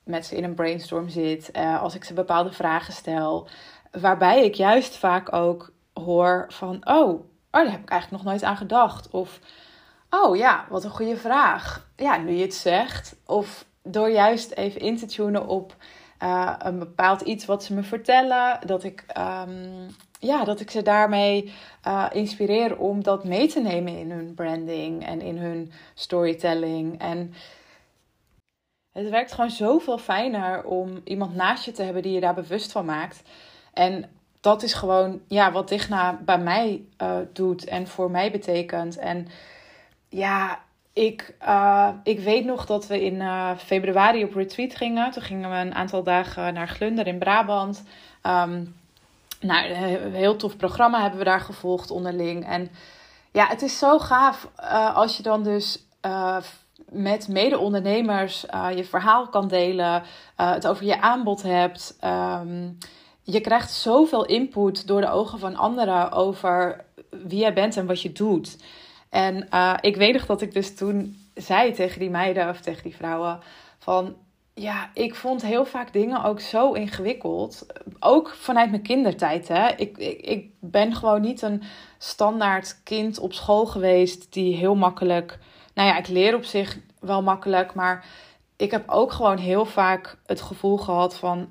met 0.04 0.26
ze 0.26 0.36
in 0.36 0.44
een 0.44 0.56
brainstorm 0.56 1.10
zit, 1.10 1.50
uh, 1.54 1.82
als 1.82 1.96
ik 1.96 2.04
ze 2.04 2.14
bepaalde 2.14 2.52
vragen 2.52 2.94
stel. 2.94 3.48
Waarbij 3.92 4.46
ik 4.46 4.54
juist 4.54 4.98
vaak 4.98 5.34
ook 5.34 5.72
hoor 5.94 6.46
van, 6.48 6.82
oh, 6.84 7.10
oh, 7.10 7.22
daar 7.52 7.72
heb 7.72 7.82
ik 7.82 7.90
eigenlijk 7.90 8.24
nog 8.24 8.32
nooit 8.32 8.44
aan 8.44 8.58
gedacht. 8.58 9.10
Of, 9.10 9.40
oh 10.22 10.36
ja, 10.36 10.66
wat 10.70 10.84
een 10.84 10.90
goede 10.90 11.18
vraag. 11.18 11.88
Ja, 11.96 12.18
nu 12.18 12.32
je 12.32 12.42
het 12.42 12.54
zegt. 12.54 13.16
Of 13.26 13.66
door 13.84 14.10
juist 14.10 14.52
even 14.52 14.82
in 14.82 14.98
te 14.98 15.06
tunen 15.06 15.48
op 15.48 15.76
uh, 16.24 16.54
een 16.60 16.80
bepaald 16.80 17.22
iets 17.22 17.46
wat 17.46 17.64
ze 17.64 17.74
me 17.74 17.84
vertellen. 17.84 18.60
Dat 18.66 18.84
ik, 18.84 19.06
um, 19.18 19.88
ja, 20.20 20.44
dat 20.44 20.60
ik 20.60 20.72
ze 20.72 20.82
daarmee 20.82 21.54
uh, 21.88 22.06
inspireer 22.12 22.78
om 22.78 23.04
dat 23.04 23.24
mee 23.24 23.48
te 23.48 23.60
nemen 23.60 23.98
in 23.98 24.12
hun 24.12 24.34
branding 24.34 25.06
en 25.06 25.22
in 25.22 25.38
hun 25.38 25.72
storytelling. 25.94 27.00
En 27.00 27.34
het 28.92 29.10
werkt 29.10 29.32
gewoon 29.32 29.50
zoveel 29.50 29.98
fijner 29.98 30.64
om 30.64 31.02
iemand 31.04 31.36
naast 31.36 31.66
je 31.66 31.72
te 31.72 31.84
hebben 31.84 32.02
die 32.02 32.14
je 32.14 32.20
daar 32.20 32.34
bewust 32.34 32.72
van 32.72 32.86
maakt. 32.86 33.22
En 33.74 34.10
dat 34.40 34.64
is 34.64 34.74
gewoon 34.74 35.22
ja, 35.28 35.52
wat 35.52 35.70
Digna 35.70 36.20
bij 36.26 36.40
mij 36.40 36.86
uh, 37.02 37.18
doet 37.34 37.66
en 37.66 37.88
voor 37.88 38.12
mij 38.12 38.32
betekent. 38.32 38.98
En 38.98 39.28
ja, 40.10 40.60
ik, 40.94 41.36
uh, 41.42 41.90
ik 42.04 42.20
weet 42.20 42.46
nog 42.46 42.66
dat 42.66 42.88
we 42.88 43.04
in 43.04 43.14
uh, 43.14 43.52
februari 43.58 44.24
op 44.24 44.34
retreat 44.34 44.76
gingen. 44.76 45.12
Toen 45.12 45.24
gingen 45.24 45.50
we 45.50 45.56
een 45.56 45.76
aantal 45.76 46.04
dagen 46.04 46.54
naar 46.54 46.68
Glunder 46.68 47.08
in 47.08 47.18
Brabant. 47.18 47.84
Um, 48.24 48.76
nou, 49.40 49.70
een 49.70 50.14
heel 50.14 50.36
tof 50.36 50.58
programma 50.58 51.02
hebben 51.02 51.20
we 51.20 51.26
daar 51.26 51.42
gevolgd 51.42 51.92
onderling. 51.92 52.46
En 52.46 52.70
ja, 53.32 53.48
het 53.48 53.62
is 53.62 53.78
zo 53.78 54.00
gaaf 54.00 54.50
uh, 54.60 54.96
als 54.96 55.18
je 55.18 55.24
dan 55.24 55.44
dus 55.44 55.86
met 56.92 57.28
mede-ondernemers 57.28 58.46
je 58.76 58.84
verhaal 58.84 59.28
kan 59.28 59.48
delen. 59.48 60.04
het 60.36 60.68
over 60.68 60.86
je 60.86 61.02
aanbod 61.02 61.42
hebt. 61.44 61.98
Um, 62.04 62.78
je 63.24 63.42
krijgt 63.42 63.72
zoveel 63.72 64.26
input 64.26 64.88
door 64.88 65.02
de 65.02 65.10
ogen 65.10 65.40
van 65.40 65.56
anderen 65.56 66.12
over 66.12 66.86
wie 67.10 67.40
jij 67.40 67.54
bent 67.54 67.78
en 67.78 67.86
wat 67.86 68.02
je 68.02 68.12
doet. 68.12 68.58
En 69.10 69.48
uh, 69.54 69.74
ik 69.82 69.96
weet 69.96 70.14
nog 70.14 70.26
dat 70.26 70.42
ik 70.42 70.54
dus 70.54 70.76
toen 70.76 71.18
zei 71.36 71.74
tegen 71.74 72.00
die 72.00 72.10
meiden 72.10 72.50
of 72.50 72.60
tegen 72.62 72.84
die 72.84 72.96
vrouwen 72.96 73.40
van 73.80 74.16
ja, 74.54 74.90
ik 74.94 75.16
vond 75.16 75.42
heel 75.42 75.66
vaak 75.66 75.94
dingen 75.94 76.24
ook 76.24 76.40
zo 76.40 76.72
ingewikkeld. 76.72 77.66
Ook 78.00 78.30
vanuit 78.30 78.70
mijn 78.70 78.82
kindertijd. 78.82 79.48
Hè. 79.48 79.68
Ik, 79.68 79.98
ik, 79.98 80.22
ik 80.22 80.50
ben 80.60 80.96
gewoon 80.96 81.22
niet 81.22 81.42
een 81.42 81.64
standaard 81.98 82.84
kind 82.84 83.20
op 83.20 83.34
school 83.34 83.66
geweest 83.66 84.34
die 84.34 84.56
heel 84.56 84.76
makkelijk. 84.76 85.40
Nou 85.74 85.88
ja, 85.88 85.98
ik 85.98 86.08
leer 86.08 86.36
op 86.36 86.44
zich 86.44 86.78
wel 87.00 87.22
makkelijk, 87.22 87.74
maar 87.74 88.06
ik 88.56 88.72
heb 88.72 88.90
ook 88.90 89.12
gewoon 89.12 89.38
heel 89.38 89.66
vaak 89.66 90.18
het 90.26 90.42
gevoel 90.42 90.78
gehad 90.78 91.18
van 91.18 91.48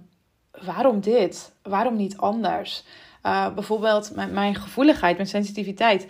waarom 0.65 1.01
dit? 1.01 1.53
Waarom 1.63 1.97
niet 1.97 2.17
anders? 2.17 2.85
Uh, 3.23 3.55
bijvoorbeeld 3.55 4.13
mijn, 4.15 4.33
mijn 4.33 4.55
gevoeligheid, 4.55 5.17
mijn 5.17 5.29
sensitiviteit 5.29 6.07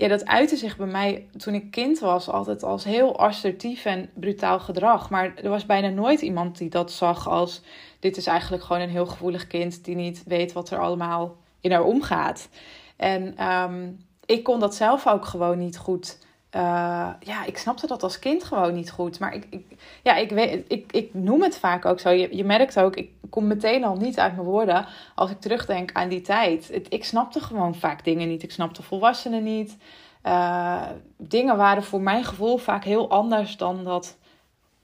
ja, 0.00 0.08
dat 0.08 0.26
uitte 0.26 0.56
zich 0.56 0.76
bij 0.76 0.86
mij 0.86 1.26
toen 1.36 1.54
ik 1.54 1.70
kind 1.70 1.98
was 1.98 2.28
altijd 2.28 2.62
als 2.62 2.84
heel 2.84 3.18
assertief 3.18 3.84
en 3.84 4.10
brutaal 4.14 4.60
gedrag. 4.60 5.10
Maar 5.10 5.34
er 5.36 5.48
was 5.48 5.66
bijna 5.66 5.88
nooit 5.88 6.20
iemand 6.20 6.58
die 6.58 6.68
dat 6.68 6.92
zag 6.92 7.28
als: 7.28 7.62
dit 8.00 8.16
is 8.16 8.26
eigenlijk 8.26 8.62
gewoon 8.64 8.82
een 8.82 8.88
heel 8.88 9.06
gevoelig 9.06 9.46
kind 9.46 9.84
die 9.84 9.94
niet 9.94 10.22
weet 10.26 10.52
wat 10.52 10.70
er 10.70 10.78
allemaal 10.78 11.36
in 11.60 11.72
haar 11.72 11.84
omgaat. 11.84 12.48
En 12.96 13.44
um, 13.46 14.04
ik 14.26 14.42
kon 14.42 14.60
dat 14.60 14.74
zelf 14.74 15.06
ook 15.06 15.24
gewoon 15.24 15.58
niet 15.58 15.78
goed. 15.78 16.18
Uh, 16.56 17.10
ja, 17.20 17.44
ik 17.46 17.58
snapte 17.58 17.86
dat 17.86 18.02
als 18.02 18.18
kind 18.18 18.44
gewoon 18.44 18.74
niet 18.74 18.90
goed. 18.90 19.18
Maar 19.18 19.34
ik, 19.34 19.46
ik, 19.50 19.64
ja, 20.02 20.16
ik, 20.16 20.30
weet, 20.30 20.64
ik, 20.68 20.92
ik 20.92 21.14
noem 21.14 21.42
het 21.42 21.58
vaak 21.58 21.84
ook 21.84 22.00
zo. 22.00 22.10
Je, 22.10 22.36
je 22.36 22.44
merkt 22.44 22.80
ook, 22.80 22.96
ik 22.96 23.10
kom 23.30 23.46
meteen 23.46 23.84
al 23.84 23.96
niet 23.96 24.18
uit 24.18 24.34
mijn 24.34 24.46
woorden 24.46 24.86
als 25.14 25.30
ik 25.30 25.40
terugdenk 25.40 25.92
aan 25.92 26.08
die 26.08 26.20
tijd. 26.20 26.80
Ik 26.88 27.04
snapte 27.04 27.40
gewoon 27.40 27.74
vaak 27.74 28.04
dingen 28.04 28.28
niet. 28.28 28.42
Ik 28.42 28.52
snapte 28.52 28.82
volwassenen 28.82 29.42
niet. 29.42 29.76
Uh, 30.24 30.82
dingen 31.16 31.56
waren 31.56 31.82
voor 31.82 32.00
mijn 32.00 32.24
gevoel 32.24 32.56
vaak 32.56 32.84
heel 32.84 33.10
anders 33.10 33.56
dan 33.56 33.84
dat 33.84 34.16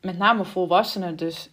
met 0.00 0.18
name 0.18 0.44
volwassenen 0.44 1.16
dus 1.16 1.50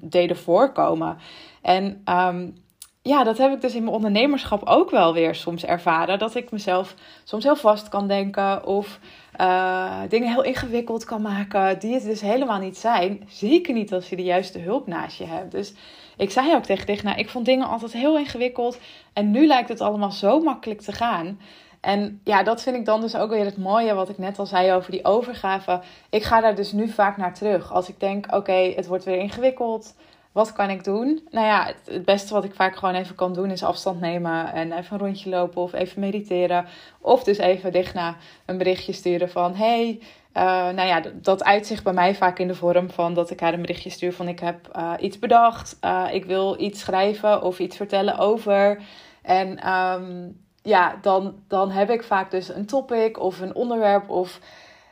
deden 0.00 0.36
voorkomen. 0.36 1.18
En 1.62 2.02
um, 2.04 2.54
ja, 3.02 3.24
dat 3.24 3.38
heb 3.38 3.52
ik 3.52 3.60
dus 3.60 3.74
in 3.74 3.82
mijn 3.82 3.94
ondernemerschap 3.94 4.62
ook 4.64 4.90
wel 4.90 5.12
weer 5.12 5.34
soms 5.34 5.64
ervaren. 5.64 6.18
Dat 6.18 6.34
ik 6.34 6.50
mezelf 6.50 6.94
soms 7.24 7.44
heel 7.44 7.56
vast 7.56 7.88
kan 7.88 8.08
denken 8.08 8.66
of 8.66 8.98
uh, 9.40 10.00
dingen 10.08 10.28
heel 10.28 10.42
ingewikkeld 10.42 11.04
kan 11.04 11.22
maken 11.22 11.78
die 11.78 11.94
het 11.94 12.04
dus 12.04 12.20
helemaal 12.20 12.58
niet 12.58 12.78
zijn. 12.78 13.22
Zeker 13.28 13.74
niet 13.74 13.92
als 13.92 14.08
je 14.08 14.16
de 14.16 14.22
juiste 14.22 14.58
hulp 14.58 14.86
naast 14.86 15.18
je 15.18 15.24
hebt. 15.24 15.50
Dus 15.50 15.74
ik 16.16 16.30
zei 16.30 16.54
ook 16.54 16.62
tegen 16.62 16.86
Digna, 16.86 17.16
ik 17.16 17.28
vond 17.28 17.46
dingen 17.46 17.68
altijd 17.68 17.92
heel 17.92 18.18
ingewikkeld 18.18 18.78
en 19.12 19.30
nu 19.30 19.46
lijkt 19.46 19.68
het 19.68 19.80
allemaal 19.80 20.12
zo 20.12 20.40
makkelijk 20.40 20.80
te 20.80 20.92
gaan. 20.92 21.38
En 21.80 22.20
ja, 22.24 22.42
dat 22.42 22.62
vind 22.62 22.76
ik 22.76 22.84
dan 22.84 23.00
dus 23.00 23.16
ook 23.16 23.30
weer 23.30 23.44
het 23.44 23.56
mooie 23.56 23.94
wat 23.94 24.08
ik 24.08 24.18
net 24.18 24.38
al 24.38 24.46
zei 24.46 24.72
over 24.72 24.90
die 24.90 25.04
overgave. 25.04 25.80
Ik 26.10 26.22
ga 26.22 26.40
daar 26.40 26.54
dus 26.54 26.72
nu 26.72 26.88
vaak 26.88 27.16
naar 27.16 27.34
terug. 27.34 27.72
Als 27.72 27.88
ik 27.88 28.00
denk, 28.00 28.34
oké, 28.34 28.52
het 28.52 28.86
wordt 28.86 29.04
weer 29.04 29.18
ingewikkeld 29.18 29.94
wat 30.32 30.52
kan 30.52 30.70
ik 30.70 30.84
doen? 30.84 31.28
Nou 31.30 31.46
ja, 31.46 31.72
het, 31.84 32.04
beste 32.04 32.34
wat 32.34 32.44
ik 32.44 32.54
vaak 32.54 32.76
gewoon 32.76 32.94
even 32.94 33.14
kan 33.14 33.32
doen 33.32 33.50
is 33.50 33.62
afstand 33.62 34.00
nemen 34.00 34.52
en 34.52 34.72
even 34.72 34.92
een 34.92 35.06
rondje 35.06 35.30
lopen 35.30 35.62
of 35.62 35.72
even 35.72 36.00
mediteren. 36.00 36.66
Of 37.00 37.24
dus 37.24 37.38
even 37.38 37.72
dicht 37.72 37.94
na 37.94 38.16
een 38.46 38.58
berichtje 38.58 38.92
sturen 38.92 39.30
van 39.30 39.54
hey, 39.54 40.00
uh, 40.34 40.42
nou 40.68 40.82
ja, 40.88 41.02
dat 41.14 41.44
uitzicht 41.44 41.84
bij 41.84 41.92
mij 41.92 42.14
vaak 42.14 42.38
in 42.38 42.48
de 42.48 42.54
vorm 42.54 42.90
van 42.90 43.14
dat 43.14 43.30
ik 43.30 43.40
haar 43.40 43.52
een 43.52 43.60
berichtje 43.60 43.90
stuur 43.90 44.12
van 44.12 44.28
ik 44.28 44.40
heb 44.40 44.76
uh, 44.76 44.92
iets 45.00 45.18
bedacht, 45.18 45.78
uh, 45.84 46.06
ik 46.12 46.24
wil 46.24 46.60
iets 46.60 46.80
schrijven 46.80 47.42
of 47.42 47.58
iets 47.58 47.76
vertellen 47.76 48.18
over. 48.18 48.82
En 49.22 49.72
um, 49.72 50.40
ja, 50.62 50.98
dan, 51.02 51.34
dan 51.48 51.70
heb 51.70 51.90
ik 51.90 52.02
vaak 52.02 52.30
dus 52.30 52.48
een 52.48 52.66
topic 52.66 53.20
of 53.20 53.40
een 53.40 53.54
onderwerp 53.54 54.10
of 54.10 54.40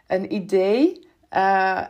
een 0.07 0.35
idee. 0.35 1.09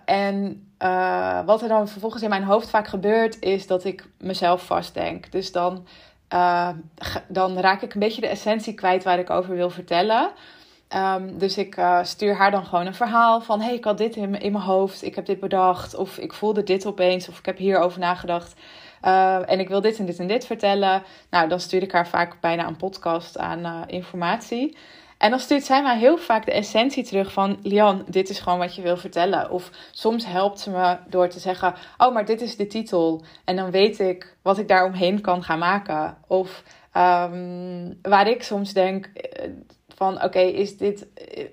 en 0.04 0.64
uh, 0.82 1.40
wat 1.44 1.62
er 1.62 1.68
dan 1.68 1.88
vervolgens 1.88 2.22
in 2.22 2.28
mijn 2.28 2.42
hoofd 2.42 2.70
vaak 2.70 2.88
gebeurt, 2.88 3.40
is 3.40 3.66
dat 3.66 3.84
ik 3.84 4.04
mezelf 4.18 4.62
vastdenk. 4.62 5.32
Dus 5.32 5.52
dan, 5.52 5.86
uh, 6.34 6.68
dan 7.28 7.58
raak 7.58 7.82
ik 7.82 7.94
een 7.94 8.00
beetje 8.00 8.20
de 8.20 8.26
essentie 8.26 8.74
kwijt 8.74 9.04
waar 9.04 9.18
ik 9.18 9.30
over 9.30 9.54
wil 9.54 9.70
vertellen. 9.70 10.30
Um, 10.96 11.38
dus 11.38 11.58
ik 11.58 11.76
uh, 11.76 12.02
stuur 12.02 12.34
haar 12.34 12.50
dan 12.50 12.64
gewoon 12.64 12.86
een 12.86 12.94
verhaal 12.94 13.40
van: 13.40 13.60
hey, 13.60 13.74
ik 13.74 13.84
had 13.84 13.98
dit 13.98 14.16
in, 14.16 14.40
in 14.40 14.52
mijn 14.52 14.64
hoofd, 14.64 15.02
ik 15.02 15.14
heb 15.14 15.26
dit 15.26 15.40
bedacht, 15.40 15.94
of 15.94 16.18
ik 16.18 16.32
voelde 16.32 16.62
dit 16.62 16.86
opeens, 16.86 17.28
of 17.28 17.38
ik 17.38 17.46
heb 17.46 17.58
hierover 17.58 18.00
nagedacht. 18.00 18.54
en 19.46 19.60
ik 19.60 19.68
wil 19.68 19.80
dit 19.80 19.98
en 19.98 20.06
dit 20.06 20.18
en 20.18 20.26
dit 20.26 20.46
vertellen. 20.46 21.02
Nou, 21.30 21.48
dan 21.48 21.60
stuur 21.60 21.82
ik 21.82 21.92
haar 21.92 22.08
vaak 22.08 22.40
bijna 22.40 22.66
een 22.66 22.76
podcast 22.76 23.38
aan 23.38 23.88
informatie. 23.88 24.76
En 25.20 25.30
dan 25.30 25.40
stuurt 25.40 25.64
zij 25.64 25.82
mij 25.82 25.98
heel 25.98 26.18
vaak 26.18 26.44
de 26.44 26.52
essentie 26.52 27.04
terug 27.04 27.32
van... 27.32 27.58
Lian, 27.62 28.04
dit 28.08 28.28
is 28.28 28.40
gewoon 28.40 28.58
wat 28.58 28.74
je 28.74 28.82
wil 28.82 28.96
vertellen. 28.96 29.50
Of 29.50 29.70
soms 29.90 30.26
helpt 30.26 30.60
ze 30.60 30.70
me 30.70 30.96
door 31.08 31.28
te 31.28 31.38
zeggen... 31.38 31.74
Oh, 31.98 32.14
maar 32.14 32.24
dit 32.24 32.40
is 32.40 32.56
de 32.56 32.66
titel. 32.66 33.24
En 33.44 33.56
dan 33.56 33.70
weet 33.70 33.98
ik 33.98 34.36
wat 34.42 34.58
ik 34.58 34.68
daaromheen 34.68 35.20
kan 35.20 35.42
gaan 35.42 35.58
maken. 35.58 36.16
Of 36.26 36.62
um, 36.96 37.98
waar 38.02 38.28
ik 38.28 38.42
soms 38.42 38.72
denk 38.72 39.06
eh, 39.06 39.50
van... 39.94 40.22
Oké, 40.22 40.40
is 40.40 40.76
dit... 40.76 41.06
Eh, 41.14 41.44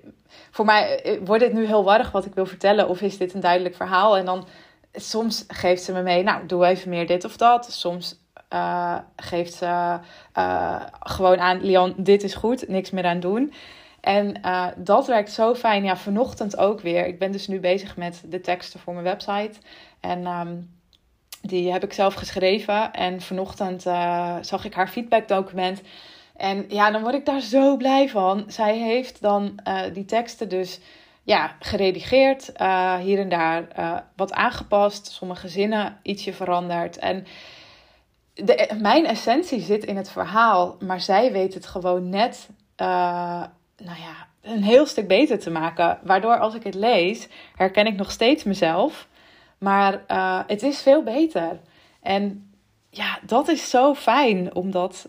voor 0.50 0.64
mij 0.64 1.02
eh, 1.02 1.18
wordt 1.24 1.42
dit 1.42 1.52
nu 1.52 1.66
heel 1.66 1.84
warrig 1.84 2.10
wat 2.10 2.24
ik 2.24 2.34
wil 2.34 2.46
vertellen. 2.46 2.88
Of 2.88 3.00
is 3.00 3.18
dit 3.18 3.34
een 3.34 3.40
duidelijk 3.40 3.74
verhaal? 3.74 4.16
En 4.16 4.24
dan 4.24 4.46
soms 4.92 5.44
geeft 5.48 5.82
ze 5.82 5.92
me 5.92 6.02
mee... 6.02 6.22
Nou, 6.22 6.46
doe 6.46 6.66
even 6.66 6.90
meer 6.90 7.06
dit 7.06 7.24
of 7.24 7.36
dat. 7.36 7.72
Soms 7.72 8.20
uh, 8.54 8.98
geeft 9.16 9.54
ze 9.54 9.98
uh, 10.38 10.82
gewoon 11.00 11.38
aan, 11.38 11.64
Leon, 11.64 11.94
dit 11.96 12.22
is 12.22 12.34
goed, 12.34 12.68
niks 12.68 12.90
meer 12.90 13.04
aan 13.04 13.20
doen. 13.20 13.52
En 14.00 14.40
uh, 14.44 14.66
dat 14.76 15.06
werkt 15.06 15.32
zo 15.32 15.54
fijn. 15.54 15.84
Ja, 15.84 15.96
vanochtend 15.96 16.56
ook 16.56 16.80
weer. 16.80 17.06
Ik 17.06 17.18
ben 17.18 17.32
dus 17.32 17.48
nu 17.48 17.60
bezig 17.60 17.96
met 17.96 18.22
de 18.26 18.40
teksten 18.40 18.80
voor 18.80 18.92
mijn 18.92 19.04
website. 19.04 19.58
En 20.00 20.26
um, 20.26 20.70
die 21.42 21.72
heb 21.72 21.84
ik 21.84 21.92
zelf 21.92 22.14
geschreven. 22.14 22.92
En 22.92 23.20
vanochtend 23.20 23.82
zag 24.40 24.64
ik 24.64 24.74
haar 24.74 24.88
feedbackdocument. 24.88 25.82
En 26.36 26.64
ja, 26.68 26.90
dan 26.90 27.02
word 27.02 27.14
ik 27.14 27.26
daar 27.26 27.40
zo 27.40 27.76
blij 27.76 28.08
van. 28.08 28.44
Zij 28.46 28.76
heeft 28.76 29.20
dan 29.20 29.58
die 29.92 30.04
teksten 30.04 30.48
dus 30.48 30.80
ja, 31.22 31.56
geredigeerd. 31.60 32.52
hier 33.00 33.18
en 33.18 33.28
daar 33.28 33.66
wat 34.16 34.32
aangepast. 34.32 35.06
Sommige 35.06 35.48
zinnen 35.48 35.98
ietsje 36.02 36.32
veranderd. 36.32 36.98
En 36.98 37.26
de, 38.44 38.76
mijn 38.80 39.06
essentie 39.06 39.60
zit 39.60 39.84
in 39.84 39.96
het 39.96 40.10
verhaal, 40.10 40.76
maar 40.80 41.00
zij 41.00 41.32
weet 41.32 41.54
het 41.54 41.66
gewoon 41.66 42.08
net, 42.08 42.48
uh, 42.76 42.86
nou 43.76 43.98
ja, 43.98 44.26
een 44.42 44.62
heel 44.62 44.86
stuk 44.86 45.08
beter 45.08 45.38
te 45.38 45.50
maken. 45.50 45.98
Waardoor 46.02 46.38
als 46.38 46.54
ik 46.54 46.64
het 46.64 46.74
lees, 46.74 47.28
herken 47.54 47.86
ik 47.86 47.96
nog 47.96 48.10
steeds 48.10 48.44
mezelf. 48.44 49.08
Maar 49.58 50.04
uh, 50.08 50.40
het 50.46 50.62
is 50.62 50.82
veel 50.82 51.02
beter. 51.02 51.60
En 52.02 52.52
ja, 52.90 53.18
dat 53.22 53.48
is 53.48 53.70
zo 53.70 53.94
fijn 53.94 54.54
om 54.54 54.70
dat 54.70 55.08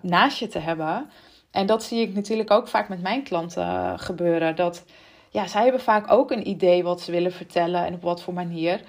naast 0.00 0.38
je 0.38 0.46
te 0.46 0.58
hebben. 0.58 1.10
En 1.50 1.66
dat 1.66 1.82
zie 1.82 2.00
ik 2.00 2.14
natuurlijk 2.14 2.50
ook 2.50 2.68
vaak 2.68 2.88
met 2.88 3.02
mijn 3.02 3.22
klanten 3.22 3.98
gebeuren. 3.98 4.56
Dat 4.56 4.84
ja, 5.30 5.46
zij 5.46 5.62
hebben 5.62 5.80
vaak 5.80 6.12
ook 6.12 6.30
een 6.30 6.48
idee 6.48 6.82
wat 6.82 7.00
ze 7.00 7.10
willen 7.10 7.32
vertellen 7.32 7.86
en 7.86 7.94
op 7.94 8.02
wat 8.02 8.22
voor 8.22 8.34
manier. 8.34 8.80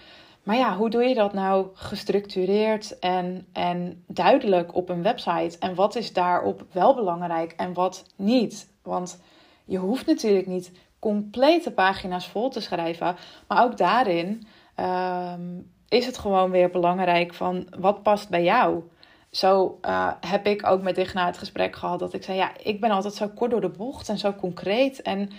Maar 0.48 0.58
ja, 0.58 0.75
hoe 0.75 0.89
doe 0.89 1.04
je 1.04 1.16
dat 1.16 1.34
nou 1.34 1.68
gestructureerd 1.74 3.00
en, 3.00 3.48
en 3.54 4.04
duidelijk 4.08 4.75
op 4.75 4.89
een 4.89 5.04
website? 5.04 5.58
En 5.60 5.75
wat 5.75 5.96
is 5.96 6.13
daarop 6.13 6.66
wel 6.72 6.96
belangrijk 6.96 7.51
en 7.51 7.74
wat 7.74 8.06
niet? 8.16 8.70
Want 8.84 9.22
je 9.66 9.77
hoeft 9.77 10.06
natuurlijk 10.06 10.48
niet 10.48 10.72
complete 11.00 11.72
pagina's 11.72 12.27
vol 12.27 12.50
te 12.50 12.62
schrijven. 12.62 13.16
Maar 13.48 13.63
ook 13.63 13.77
daarin 13.77 14.48
ehm, 14.75 15.60
is 15.88 16.06
het 16.06 16.18
gewoon 16.18 16.51
weer 16.51 16.70
belangrijk 16.70 17.34
van 17.34 17.68
wat 17.80 18.04
past 18.04 18.30
bij 18.30 18.44
jou. 18.44 18.84
Zo 19.32 19.80
uh, 19.82 20.12
heb 20.20 20.46
ik 20.46 20.68
ook 20.68 20.82
met 20.82 20.96
Digna 20.96 21.25
het 21.25 21.38
gesprek 21.38 21.75
gehad 21.75 22.00
dat 22.00 22.13
ik 22.13 22.24
zei: 22.24 22.38
Ja, 22.38 22.51
ik 22.63 22.82
ben 22.82 22.92
altijd 22.92 23.13
zo 23.13 23.27
kort 23.27 23.51
door 23.51 23.62
de 23.62 23.70
bocht 23.70 24.10
en 24.10 24.18
zo 24.18 24.34
concreet. 24.34 25.01
En 25.01 25.30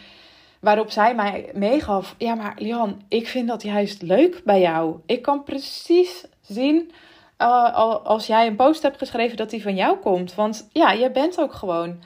waarop 0.60 0.90
zij 0.90 1.14
mij 1.14 1.50
meegaf: 1.54 2.14
Ja, 2.18 2.34
maar 2.34 2.54
Lian, 2.58 3.02
ik 3.08 3.26
vind 3.26 3.48
dat 3.48 3.62
juist 3.62 4.02
leuk 4.02 4.40
bij 4.44 4.60
jou. 4.60 4.96
Ik 5.06 5.22
kan 5.22 5.44
precies 5.44 6.26
zien 6.40 6.90
uh, 7.38 7.74
als 8.04 8.26
jij 8.26 8.46
een 8.46 8.56
post 8.56 8.82
hebt 8.82 8.98
geschreven 8.98 9.36
dat 9.36 9.50
die 9.50 9.62
van 9.62 9.74
jou 9.74 9.96
komt. 9.98 10.34
Want 10.34 10.68
ja, 10.72 10.92
je 10.92 11.10
bent 11.10 11.40
ook 11.40 11.52
gewoon 11.52 12.02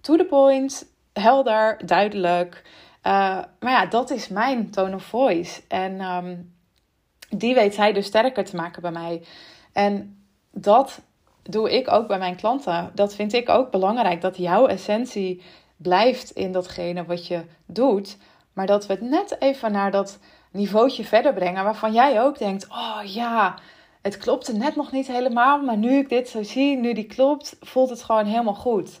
to 0.00 0.16
the 0.16 0.24
point, 0.24 0.86
helder, 1.12 1.86
duidelijk. 1.86 2.62
Uh, 3.06 3.12
maar 3.60 3.72
ja, 3.72 3.86
dat 3.86 4.10
is 4.10 4.28
mijn 4.28 4.70
tone 4.70 4.94
of 4.94 5.02
voice. 5.02 5.62
En 5.68 6.00
um, 6.00 6.54
die 7.28 7.54
weet 7.54 7.74
zij 7.74 7.92
dus 7.92 8.06
sterker 8.06 8.44
te 8.44 8.56
maken 8.56 8.82
bij 8.82 8.90
mij. 8.90 9.22
En 9.72 10.24
dat 10.50 11.00
doe 11.42 11.72
ik 11.72 11.90
ook 11.90 12.06
bij 12.06 12.18
mijn 12.18 12.36
klanten. 12.36 12.90
Dat 12.94 13.14
vind 13.14 13.32
ik 13.32 13.48
ook 13.48 13.70
belangrijk. 13.70 14.20
Dat 14.20 14.36
jouw 14.36 14.66
essentie 14.66 15.42
blijft 15.76 16.30
in 16.30 16.52
datgene 16.52 17.04
wat 17.04 17.26
je 17.26 17.44
doet. 17.66 18.16
Maar 18.52 18.66
dat 18.66 18.86
we 18.86 18.92
het 18.92 19.02
net 19.02 19.36
even 19.40 19.72
naar 19.72 19.90
dat 19.90 20.18
niveautje 20.50 21.04
verder 21.04 21.32
brengen. 21.32 21.64
Waarvan 21.64 21.92
jij 21.92 22.22
ook 22.22 22.38
denkt: 22.38 22.68
oh 22.68 23.00
ja, 23.04 23.58
het 24.02 24.16
klopte 24.16 24.52
net 24.52 24.76
nog 24.76 24.92
niet 24.92 25.06
helemaal. 25.06 25.62
Maar 25.62 25.76
nu 25.76 25.98
ik 25.98 26.08
dit 26.08 26.28
zo 26.28 26.42
zie, 26.42 26.76
nu 26.76 26.92
die 26.92 27.06
klopt, 27.06 27.56
voelt 27.60 27.90
het 27.90 28.02
gewoon 28.02 28.26
helemaal 28.26 28.54
goed. 28.54 29.00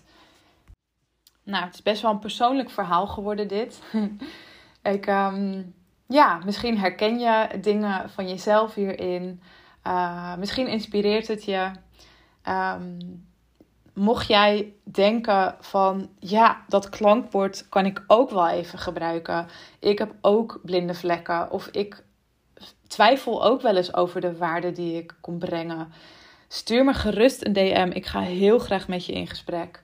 Nou, 1.42 1.64
het 1.64 1.74
is 1.74 1.82
best 1.82 2.02
wel 2.02 2.10
een 2.10 2.18
persoonlijk 2.18 2.70
verhaal 2.70 3.06
geworden, 3.06 3.48
dit. 3.48 3.80
ik, 4.94 5.06
um, 5.06 5.74
ja, 6.06 6.40
misschien 6.44 6.78
herken 6.78 7.18
je 7.18 7.48
dingen 7.60 8.10
van 8.10 8.28
jezelf 8.28 8.74
hierin. 8.74 9.42
Uh, 9.86 10.36
misschien 10.36 10.66
inspireert 10.66 11.28
het 11.28 11.44
je. 11.44 11.70
Um, 12.48 13.26
mocht 13.96 14.26
jij 14.26 14.72
denken 14.82 15.54
van 15.60 16.08
ja, 16.18 16.64
dat 16.68 16.88
klankbord 16.88 17.68
kan 17.68 17.86
ik 17.86 18.04
ook 18.06 18.30
wel 18.30 18.48
even 18.48 18.78
gebruiken. 18.78 19.46
Ik 19.78 19.98
heb 19.98 20.14
ook 20.20 20.60
blinde 20.62 20.94
vlekken. 20.94 21.50
Of 21.50 21.66
ik 21.66 22.04
twijfel 22.86 23.44
ook 23.44 23.60
wel 23.62 23.76
eens 23.76 23.94
over 23.94 24.20
de 24.20 24.36
waarde 24.36 24.72
die 24.72 24.96
ik 24.96 25.14
kon 25.20 25.38
brengen. 25.38 25.92
Stuur 26.48 26.84
me 26.84 26.94
gerust 26.94 27.46
een 27.46 27.52
DM. 27.52 27.90
Ik 27.92 28.06
ga 28.06 28.20
heel 28.20 28.58
graag 28.58 28.88
met 28.88 29.06
je 29.06 29.12
in 29.12 29.26
gesprek. 29.26 29.82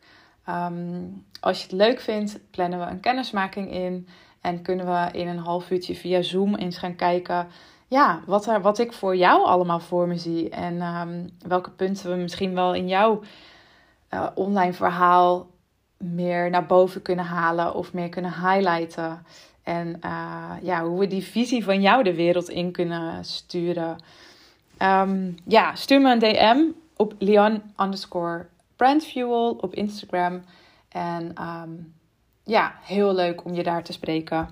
Um, 0.48 1.26
als 1.40 1.58
je 1.58 1.62
het 1.62 1.72
leuk 1.72 2.00
vindt, 2.00 2.38
plannen 2.50 2.78
we 2.78 2.84
een 2.84 3.00
kennismaking 3.00 3.72
in. 3.72 4.08
En 4.40 4.62
kunnen 4.62 4.86
we 4.86 5.18
in 5.18 5.28
een 5.28 5.38
half 5.38 5.70
uurtje 5.70 5.94
via 5.94 6.22
Zoom 6.22 6.54
eens 6.54 6.78
gaan 6.78 6.96
kijken. 6.96 7.46
Ja, 7.88 8.22
wat, 8.26 8.46
er, 8.46 8.60
wat 8.60 8.78
ik 8.78 8.92
voor 8.92 9.16
jou 9.16 9.44
allemaal 9.44 9.80
voor 9.80 10.08
me 10.08 10.18
zie. 10.18 10.50
En 10.50 10.82
um, 10.82 11.30
welke 11.46 11.70
punten 11.70 12.10
we 12.10 12.16
misschien 12.16 12.54
wel 12.54 12.74
in 12.74 12.88
jouw 12.88 13.20
uh, 14.14 14.26
online 14.34 14.72
verhaal 14.72 15.46
meer 15.96 16.50
naar 16.50 16.66
boven 16.66 17.02
kunnen 17.02 17.24
halen 17.24 17.74
of 17.74 17.92
meer 17.92 18.08
kunnen 18.08 18.32
highlighten. 18.32 19.26
En 19.62 20.00
uh, 20.04 20.50
ja, 20.62 20.84
hoe 20.84 20.98
we 20.98 21.06
die 21.06 21.22
visie 21.22 21.64
van 21.64 21.80
jou 21.80 22.02
de 22.02 22.14
wereld 22.14 22.48
in 22.48 22.72
kunnen 22.72 23.24
sturen. 23.24 23.96
Um, 24.78 25.34
ja, 25.44 25.74
stuur 25.74 26.00
me 26.00 26.12
een 26.12 26.18
DM 26.18 26.58
op 26.96 27.14
Leon 27.18 27.62
underscore 27.80 28.46
brandfuel 28.76 29.58
op 29.60 29.74
Instagram. 29.74 30.42
En 30.88 31.34
um, 31.42 31.94
ja, 32.44 32.74
heel 32.82 33.14
leuk 33.14 33.44
om 33.44 33.54
je 33.54 33.62
daar 33.62 33.82
te 33.82 33.92
spreken. 33.92 34.48